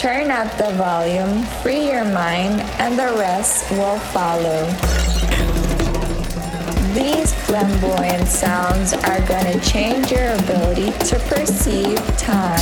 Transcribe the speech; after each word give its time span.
Turn 0.00 0.30
up 0.30 0.50
the 0.56 0.72
volume, 0.76 1.42
free 1.62 1.86
your 1.88 2.04
mind, 2.04 2.60
and 2.78 2.98
the 2.98 3.14
rest 3.18 3.70
will 3.72 3.98
follow. 3.98 4.64
These 6.94 7.34
flamboyant 7.44 8.28
sounds 8.28 8.92
are 8.92 9.20
gonna 9.26 9.60
change 9.60 10.10
your 10.10 10.32
ability 10.32 10.92
to 11.06 11.18
perceive 11.28 11.98
time. 12.16 12.58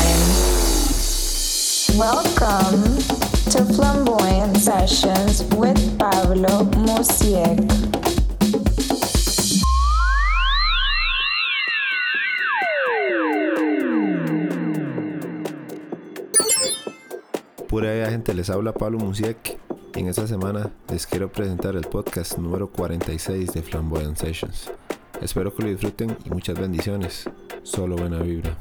Welcome 1.99 2.99
to 3.51 3.65
Flamboyant 3.75 4.57
Sessions 4.57 5.45
with 5.55 5.99
Pablo 5.99 6.65
Musiek. 6.65 8.12
Pura 17.73 18.11
gente, 18.11 18.35
les 18.35 18.51
habla 18.51 18.75
Pablo 18.75 18.99
Musiek 18.99 19.59
en 19.95 20.07
esta 20.07 20.27
semana 20.27 20.71
les 20.91 21.07
quiero 21.07 21.33
presentar 21.33 21.75
el 21.75 21.87
podcast 21.87 22.37
número 22.37 22.71
46 22.71 23.51
de 23.55 23.63
Flamboyant 23.63 24.15
Sessions. 24.15 24.71
Espero 25.23 25.55
que 25.55 25.63
lo 25.63 25.71
disfruten 25.71 26.15
y 26.27 26.29
muchas 26.29 26.61
bendiciones. 26.61 27.31
Solo 27.63 27.97
buena 27.97 28.19
vibra. 28.19 28.59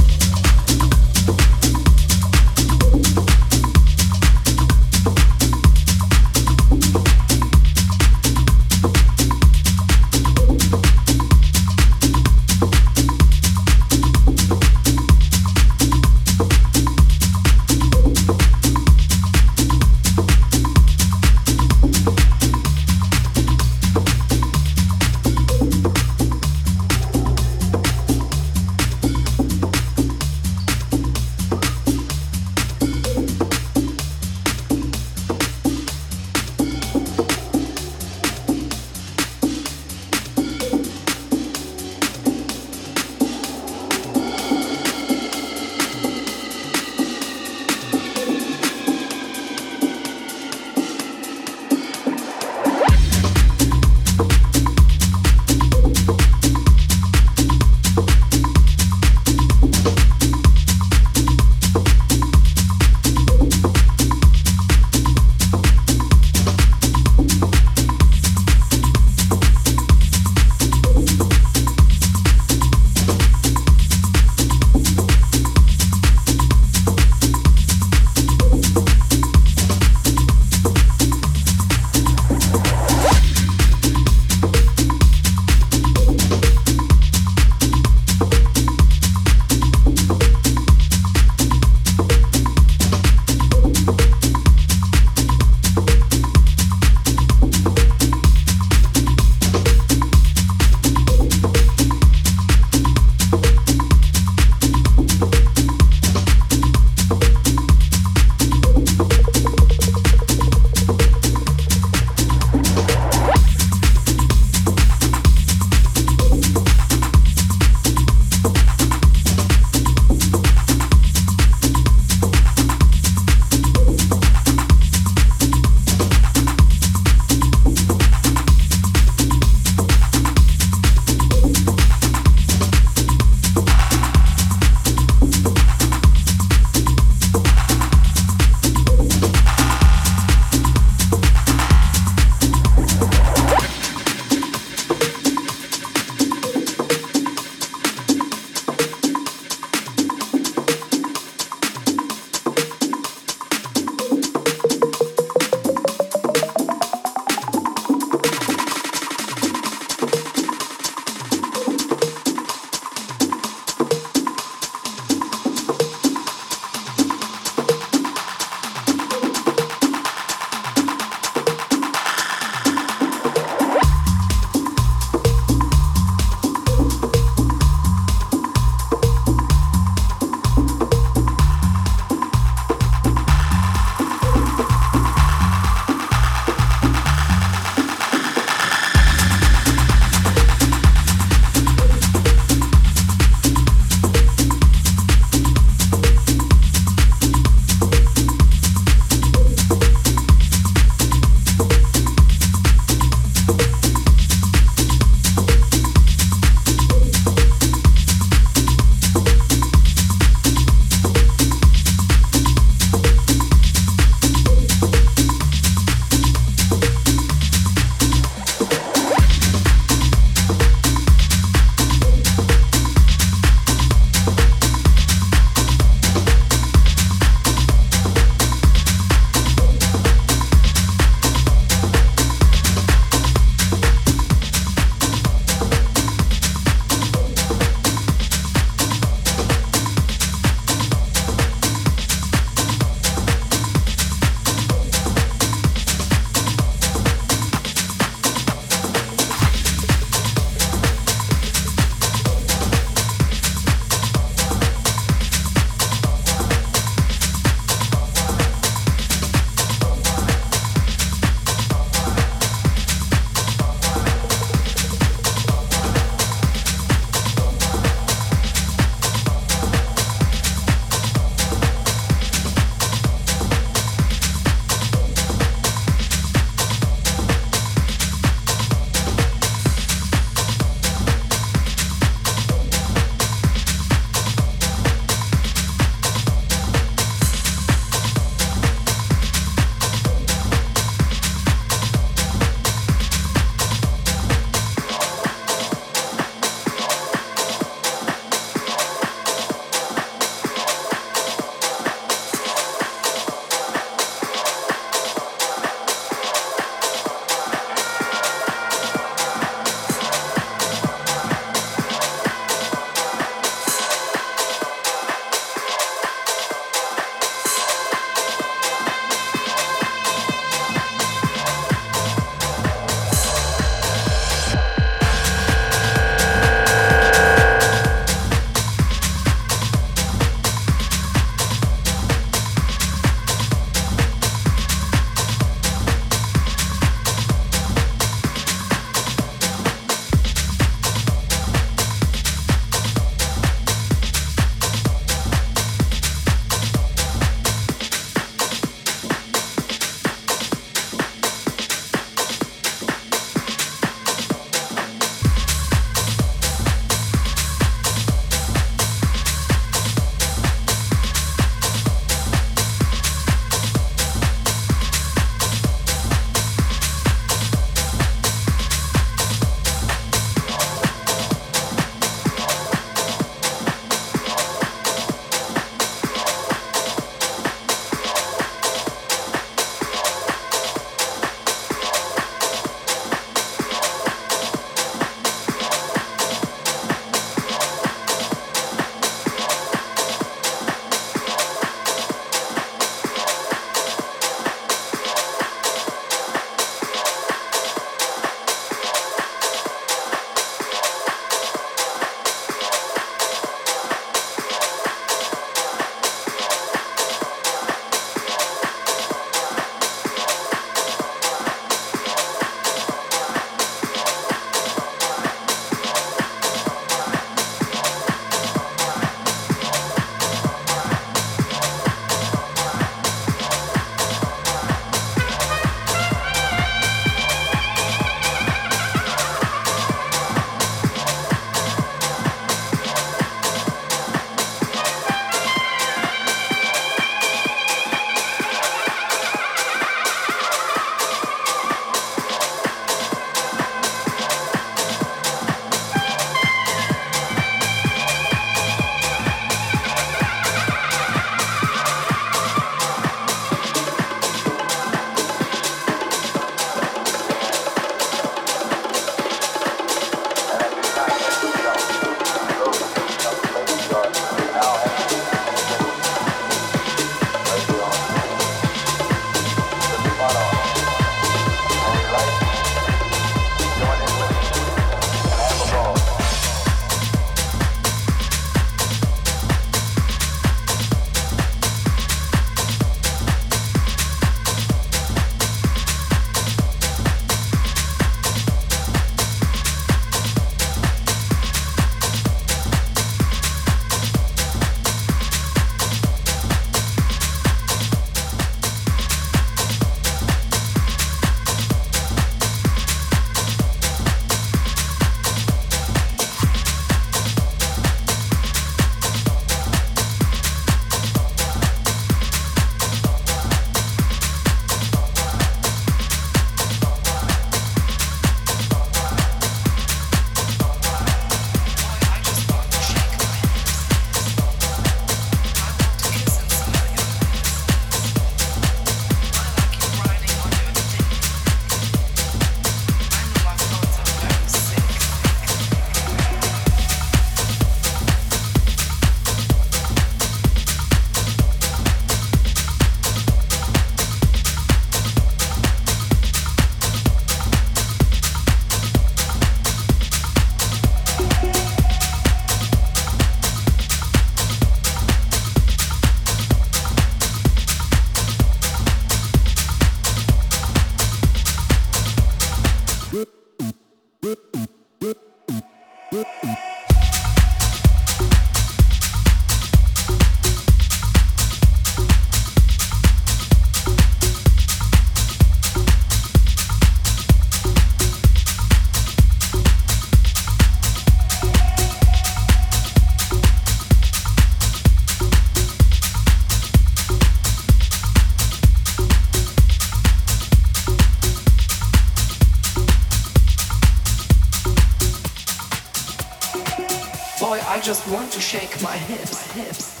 Just 597.84 598.08
want 598.08 598.32
to 598.32 598.40
shake 598.40 598.80
my 598.80 598.96
hips. 598.96 600.00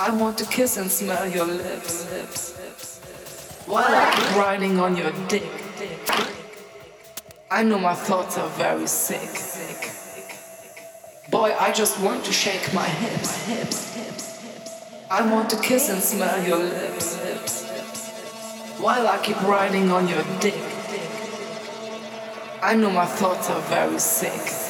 I 0.00 0.10
want 0.16 0.38
to 0.38 0.46
kiss 0.46 0.78
and 0.78 0.90
smell 0.90 1.28
your 1.28 1.44
lips. 1.44 2.54
While 3.66 3.94
I 3.94 4.10
keep 4.14 4.34
riding 4.34 4.80
on 4.80 4.96
your 4.96 5.12
dick. 5.28 5.44
I 7.50 7.64
know 7.64 7.78
my 7.78 7.92
thoughts 7.92 8.38
are 8.38 8.48
very 8.56 8.86
sick. 8.86 9.28
Boy, 11.30 11.54
I 11.60 11.70
just 11.70 12.00
want 12.00 12.24
to 12.24 12.32
shake 12.32 12.72
my 12.72 12.88
hips. 12.88 13.98
I 15.10 15.20
want 15.30 15.50
to 15.50 15.60
kiss 15.60 15.90
and 15.90 16.02
smell 16.02 16.42
your 16.48 16.60
lips. 16.60 17.18
While 18.80 19.06
I 19.06 19.18
keep 19.18 19.40
riding 19.42 19.90
on 19.90 20.08
your 20.08 20.24
dick. 20.40 20.58
I 22.62 22.74
know 22.74 22.90
my 22.90 23.04
thoughts 23.04 23.50
are 23.50 23.60
very 23.68 23.98
sick. 23.98 24.63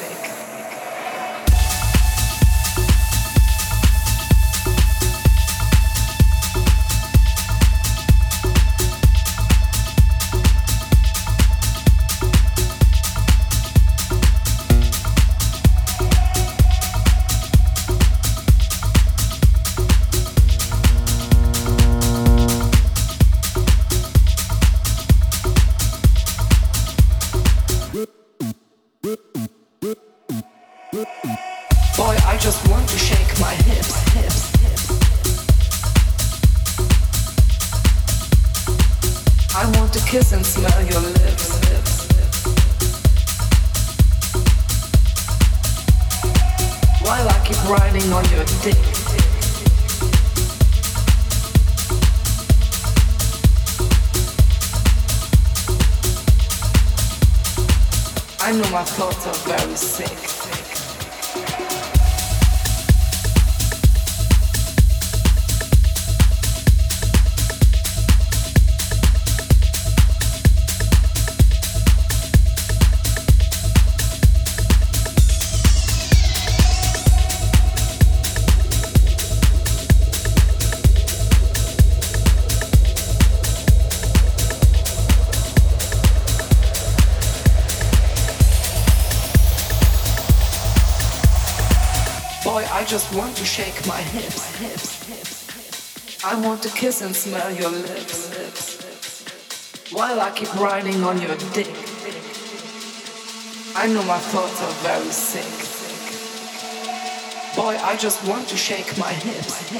Want 93.14 93.36
to 93.36 93.44
shake 93.44 93.86
my 93.86 94.00
hips. 94.00 94.58
I 96.24 96.34
want 96.40 96.60
to 96.64 96.68
kiss 96.70 97.02
and 97.02 97.14
smell 97.14 97.52
your 97.54 97.70
lips. 97.70 98.32
While 99.92 100.20
I 100.20 100.32
keep 100.32 100.52
riding 100.56 101.04
on 101.04 101.22
your 101.22 101.36
dick. 101.52 101.70
I 103.76 103.86
know 103.86 104.02
my 104.02 104.18
thoughts 104.18 104.60
are 104.60 104.72
very 104.82 105.12
sick. 105.12 105.46
Boy, 107.54 107.78
I 107.80 107.96
just 107.96 108.24
want 108.26 108.48
to 108.48 108.56
shake 108.56 108.98
my 108.98 109.12
hips. 109.12 109.70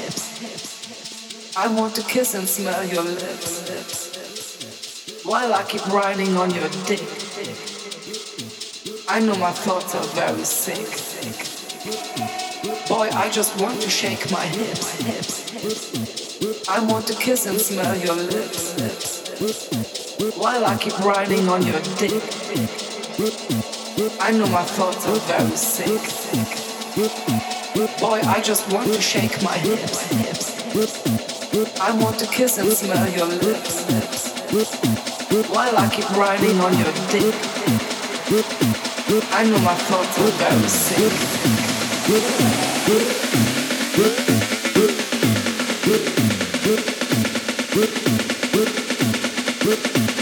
I 1.57 1.67
want 1.67 1.95
to 1.95 2.01
kiss 2.03 2.33
and 2.33 2.47
smell 2.47 2.85
your 2.85 3.03
lips. 3.03 3.59
While 5.25 5.53
I 5.53 5.63
keep 5.63 5.85
riding 5.87 6.37
on 6.37 6.49
your 6.51 6.69
dick. 6.85 7.03
I 9.09 9.19
know 9.19 9.35
my 9.35 9.51
thoughts 9.51 9.93
are 9.95 10.07
very 10.15 10.45
sick. 10.45 11.14
Boy, 12.95 13.11
I 13.11 13.27
just 13.29 13.59
want 13.61 13.81
to 13.81 13.89
shake 13.89 14.31
my 14.31 14.45
hips. 14.45 15.03
I 16.69 16.79
want 16.79 17.05
to 17.07 17.13
kiss 17.13 17.45
and 17.45 17.59
smell 17.59 17.93
your 17.97 18.15
lips. 18.15 18.73
While 20.37 20.65
I 20.65 20.77
keep 20.77 20.97
riding 20.99 21.49
on 21.49 21.61
your 21.67 21.81
dick. 21.99 22.23
I 24.21 24.31
know 24.31 24.47
my 24.47 24.63
thoughts 24.63 25.05
are 25.09 25.19
very 25.27 25.57
sick. 25.57 25.99
Boy, 27.99 28.21
I 28.23 28.39
just 28.39 28.71
want 28.71 28.93
to 28.93 29.01
shake 29.01 29.43
my 29.43 29.57
hips. 29.57 30.07
I 31.81 31.91
want 31.99 32.17
to 32.19 32.27
kiss 32.27 32.57
and 32.59 32.71
smell 32.71 33.09
your 33.09 33.27
lips. 33.27 33.83
While 35.49 35.77
I 35.77 35.89
keep 35.89 36.09
riding 36.11 36.61
on 36.61 36.77
your 36.77 36.93
dick. 37.11 37.35
I 39.33 39.43
know 39.43 39.59
my 39.59 39.75
thoughts 39.75 40.17
are 40.17 40.31
very 40.39 40.69
sick. 40.69 41.11
Thank 42.85 43.25
you. 50.09 50.14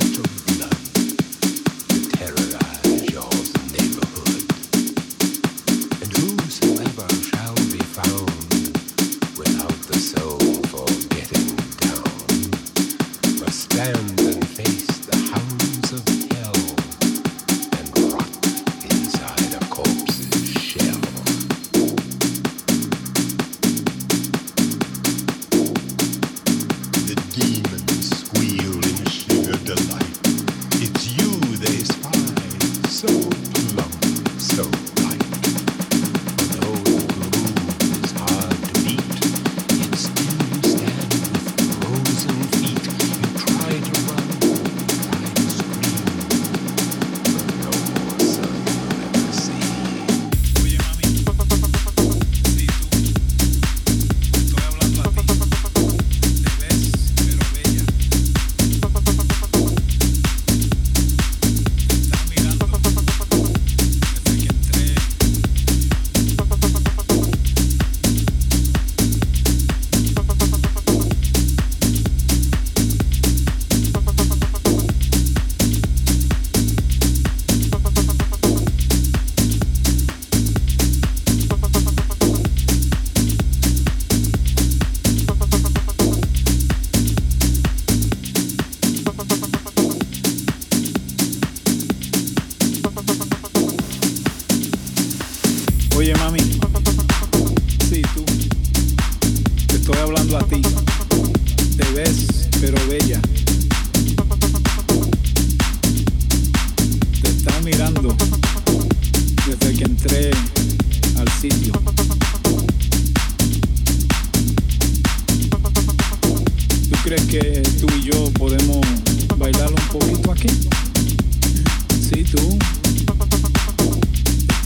search 0.00 0.18
of 0.24 0.31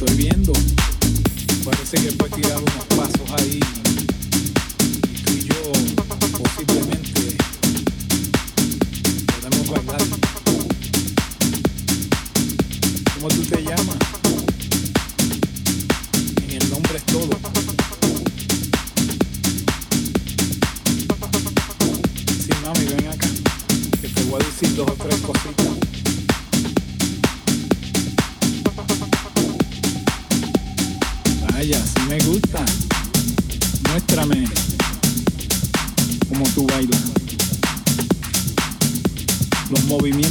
estoy 0.07 0.17
viendo. 0.17 0.53
Parece 1.65 1.97
que 1.99 2.13
puedes 2.13 2.35
tirar 2.37 2.59
unos 2.59 2.85
pasos 2.97 3.41
ahí. 3.41 3.61
Y 5.13 5.19
tú 5.23 5.33
y 5.33 5.49
yo 5.49 5.73
posiblemente 6.39 7.37
podemos 9.27 9.69
bailar. 9.69 10.03
¿Cómo 13.15 13.29
tú 13.29 13.43
te 13.43 13.63
llamas? 13.63 14.16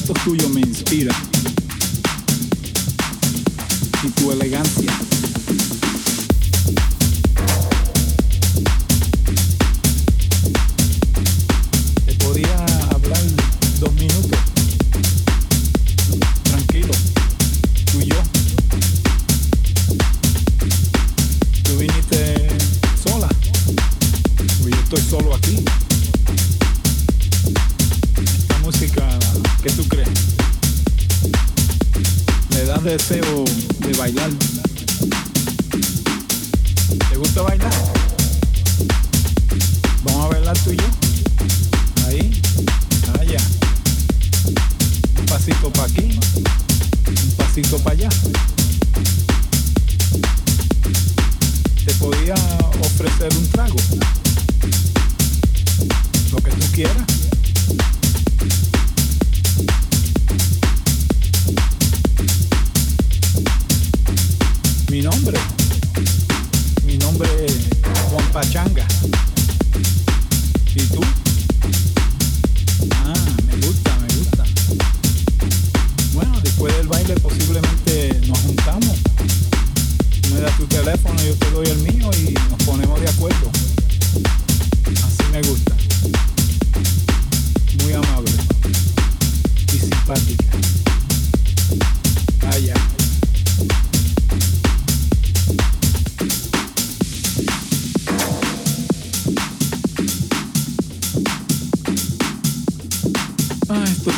Movimientos 0.06 0.24
tuyos 0.24 0.49
me 0.51 0.62
inspiran. 0.62 1.35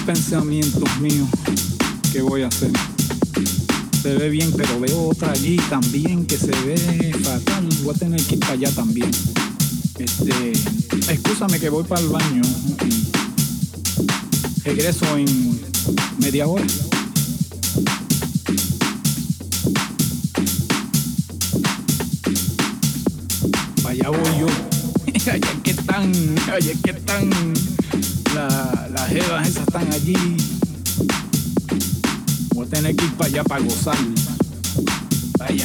Pensamientos 0.07 0.99
míos, 1.01 1.27
¿qué 2.13 2.21
voy 2.21 2.43
a 2.43 2.47
hacer? 2.47 2.71
se 4.01 4.15
ve 4.15 4.29
bien, 4.29 4.53
pero 4.55 4.79
veo 4.79 5.09
otra 5.09 5.31
allí 5.31 5.57
también 5.69 6.25
que 6.25 6.37
se 6.37 6.51
ve 6.65 7.13
fatal. 7.23 7.67
Voy 7.83 7.93
a 7.93 7.97
tener 7.97 8.21
que 8.21 8.35
ir 8.35 8.39
para 8.39 8.53
allá 8.53 8.71
también. 8.71 9.11
Este, 9.99 10.51
excúsame 11.11 11.59
que 11.59 11.69
voy 11.69 11.83
para 11.83 12.01
el 12.01 12.09
baño 12.09 12.41
regreso 14.63 15.17
en 15.17 15.59
media 16.19 16.45
hora. 16.47 16.65
Para 23.81 23.89
allá 23.91 24.09
voy 24.09 24.39
yo. 24.39 24.47
allá 25.31 25.63
que 25.63 25.71
están, 25.71 26.11
allá 26.51 26.71
que 26.83 26.91
están, 26.91 27.29
la- 28.33 28.89
las 28.93 29.07
jevas 29.09 29.47
esas 29.47 29.63
están 29.67 29.91
allí. 29.93 30.15
Voy 32.53 32.65
a 32.65 32.69
tener 32.69 32.95
que 32.95 33.05
ir 33.05 33.13
para 33.13 33.29
allá 33.29 33.43
para 33.43 33.63
gozar. 33.63 33.97
Así 35.39 35.61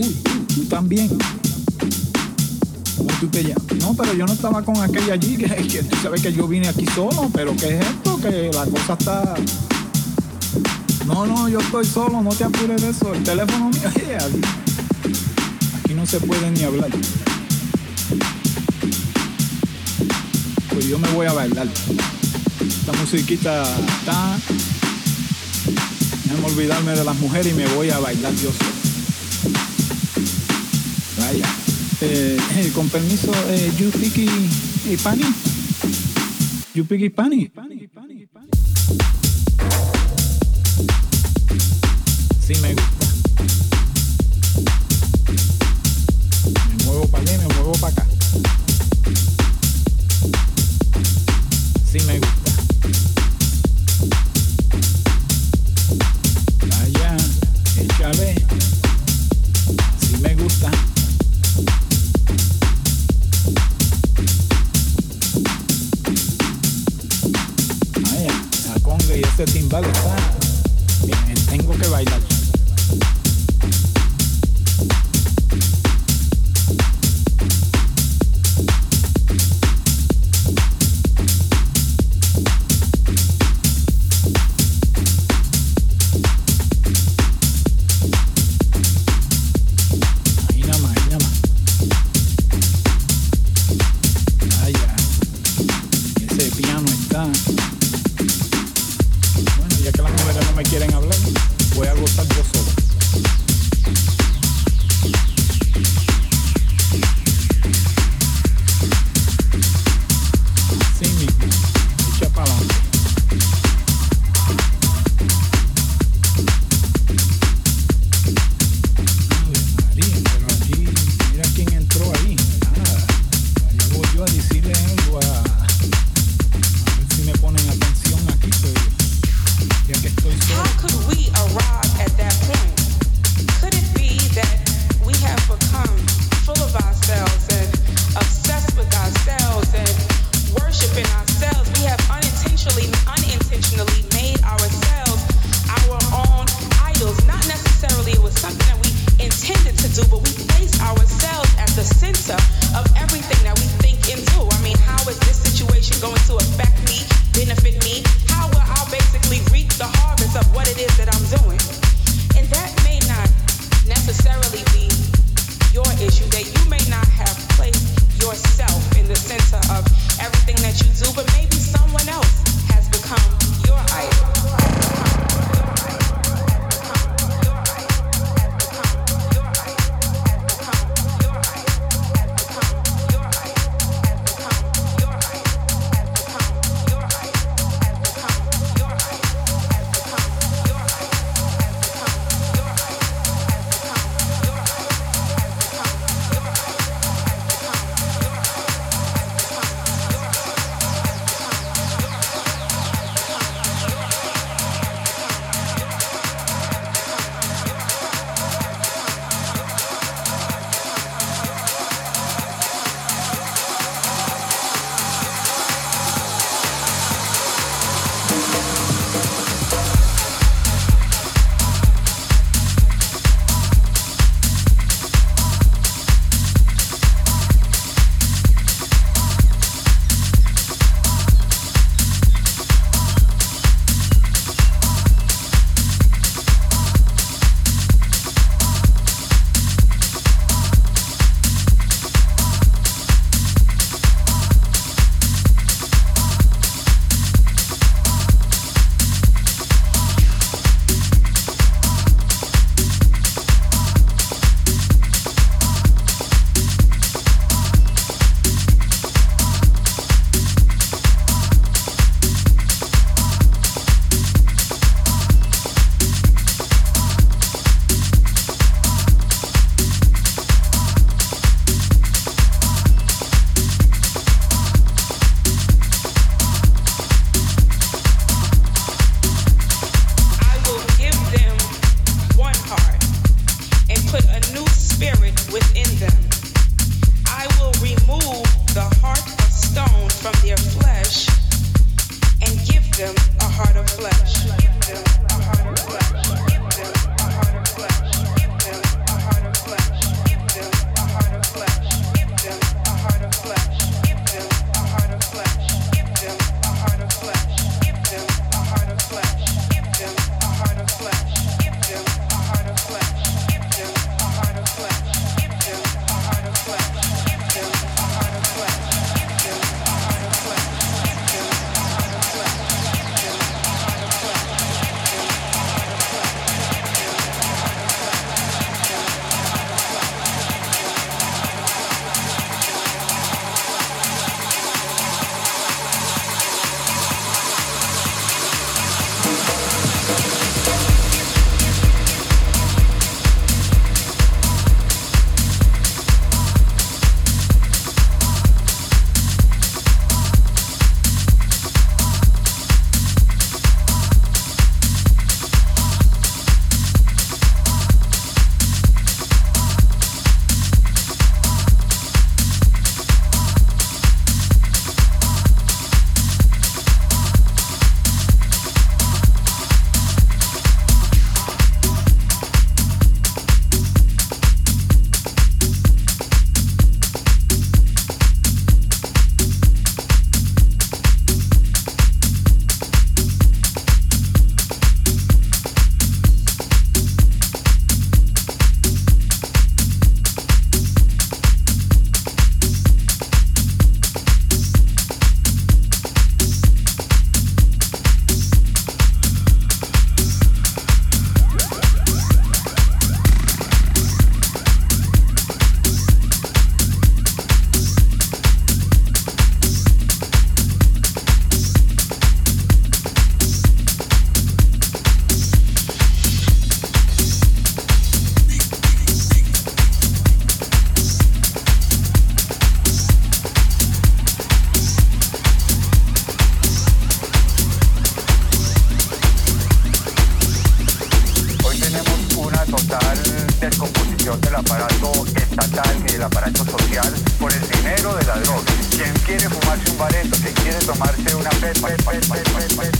tú, 0.00 0.64
también. 0.68 1.08
¿Cómo 2.96 3.10
tú 3.20 3.28
te? 3.28 3.54
No, 3.80 3.94
pero 3.94 4.14
yo 4.14 4.26
no 4.26 4.32
estaba 4.32 4.62
con 4.62 4.76
aquella 4.82 5.14
allí, 5.14 5.36
que, 5.38 5.82
tú 5.82 5.96
sabes 6.02 6.22
que 6.22 6.32
yo 6.32 6.46
vine 6.46 6.68
aquí 6.68 6.86
solo, 6.94 7.30
pero 7.32 7.56
¿qué 7.56 7.78
es 7.78 7.86
esto? 7.86 8.20
Que 8.20 8.50
la 8.52 8.66
cosa 8.66 8.92
está... 8.94 9.34
No, 11.06 11.24
no, 11.24 11.48
yo 11.48 11.60
estoy 11.60 11.84
solo, 11.84 12.20
no 12.20 12.30
te 12.30 12.44
apures 12.44 12.82
de 12.82 12.90
eso. 12.90 13.14
El 13.14 13.22
teléfono 13.22 13.70
mío, 13.70 13.88
aquí 15.78 15.94
no 15.94 16.04
se 16.04 16.18
puede 16.20 16.50
ni 16.50 16.64
hablar. 16.64 16.90
Pues 20.70 20.88
yo 20.88 20.98
me 20.98 21.08
voy 21.12 21.26
a 21.26 21.32
bailar. 21.32 21.68
Esta 22.60 22.92
musiquita 22.92 23.62
está. 23.98 24.36
Déjame 26.24 26.46
olvidarme 26.46 26.92
de 26.92 27.04
las 27.04 27.16
mujeres 27.16 27.52
y 27.52 27.54
me 27.54 27.66
voy 27.68 27.90
a 27.90 28.00
bailar 28.00 28.34
yo 28.34 28.50
solo. 28.50 28.75
Vaya. 31.26 31.44
Eh, 32.02 32.36
eh, 32.56 32.70
con 32.72 32.88
permiso, 32.88 33.32
eh, 33.48 33.72
you 33.76 33.90
picky 33.90 34.28
y 34.88 34.96
pani. 34.96 35.24
You 36.72 36.84
picky 36.84 37.08
pani. 37.10 37.50
Sí 42.40 42.54
me 42.62 42.74
gusta. 42.74 42.85
Ese 69.36 69.52
timbal 69.52 69.84
está. 69.84 70.16
Tengo 71.50 71.76
que 71.76 71.86
bailar. 71.88 72.35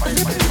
Bye. 0.07 0.45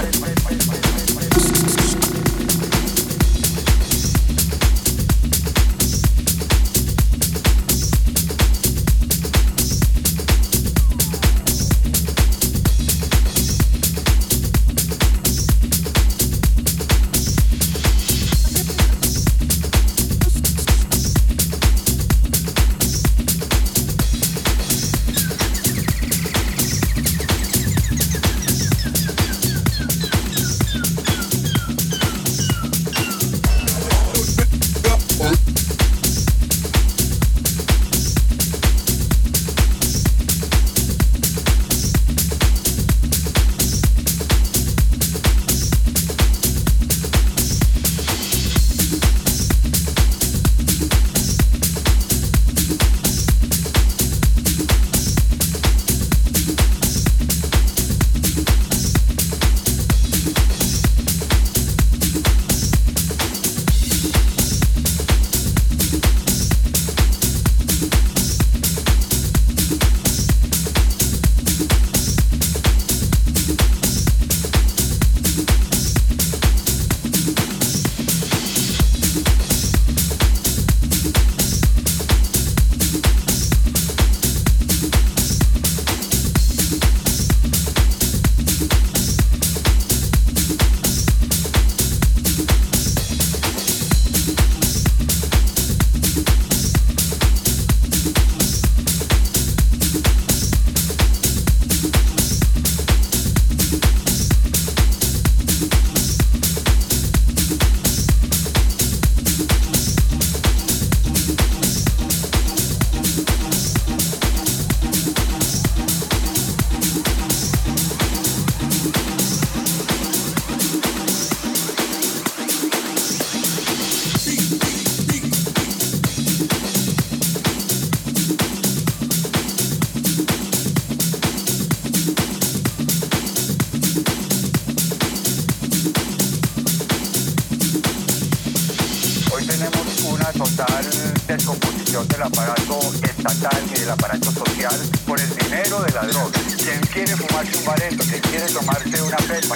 aparato 142.26 142.80
estatal 143.04 143.64
y 143.70 143.80
del 143.80 143.90
aparato 143.90 144.32
social 144.32 144.80
por 145.06 145.20
el 145.20 145.36
dinero 145.36 145.82
de 145.84 145.92
la 145.92 146.02
droga. 146.08 146.40
Quien 146.58 146.82
quiere 146.92 147.16
fumarse 147.16 147.58
un 147.58 147.66
bareto, 147.66 148.04
quien 148.04 148.22
quiere 148.22 148.48
tomarse 148.48 149.02
una 149.02 149.18
pepa. 149.18 149.56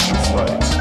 fight. 0.00 0.79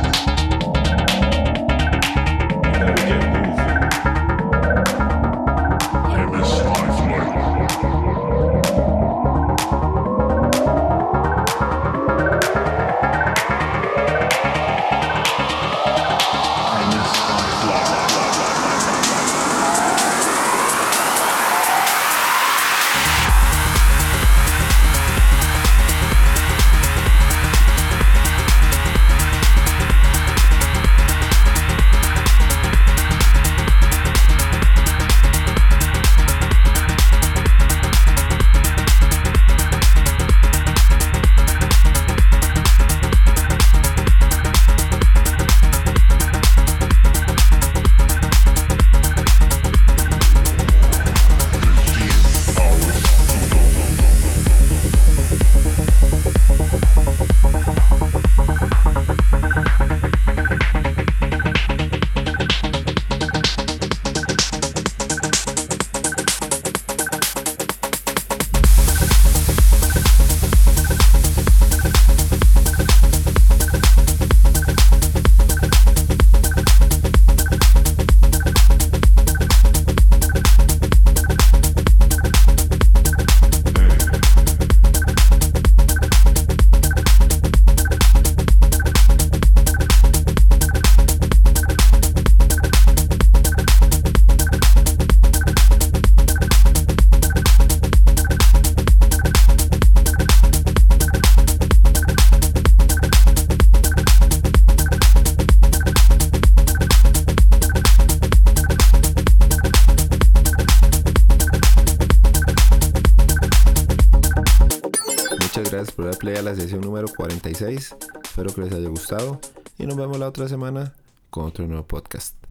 46. 117.60 117.96
Espero 118.24 118.54
que 118.54 118.62
les 118.62 118.74
haya 118.74 118.88
gustado 118.90 119.40
y 119.78 119.86
nos 119.86 119.98
vemos 119.98 120.18
la 120.18 120.30
otra 120.30 120.48
semana 120.48 120.94
con 121.30 121.46
otro 121.46 121.68
nuevo 121.68 121.86
podcast. 121.86 122.49